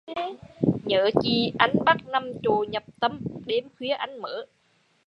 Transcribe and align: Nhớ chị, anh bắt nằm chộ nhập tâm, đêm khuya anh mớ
Nhớ 0.85 1.09
chị, 1.21 1.53
anh 1.59 1.73
bắt 1.85 1.97
nằm 2.07 2.31
chộ 2.43 2.65
nhập 2.69 2.83
tâm, 3.01 3.21
đêm 3.45 3.63
khuya 3.77 3.93
anh 3.93 4.21
mớ 4.21 4.45